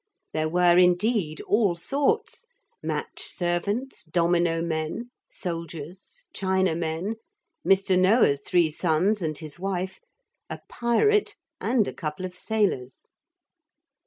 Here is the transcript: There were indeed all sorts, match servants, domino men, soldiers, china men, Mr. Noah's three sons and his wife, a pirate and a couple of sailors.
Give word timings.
There 0.33 0.49
were 0.49 0.79
indeed 0.79 1.41
all 1.41 1.75
sorts, 1.75 2.47
match 2.81 3.21
servants, 3.21 4.03
domino 4.03 4.59
men, 4.59 5.11
soldiers, 5.29 6.25
china 6.33 6.73
men, 6.73 7.17
Mr. 7.63 7.99
Noah's 7.99 8.41
three 8.41 8.71
sons 8.71 9.21
and 9.21 9.37
his 9.37 9.59
wife, 9.59 9.99
a 10.49 10.59
pirate 10.67 11.35
and 11.59 11.87
a 11.87 11.93
couple 11.93 12.25
of 12.25 12.33
sailors. 12.33 13.09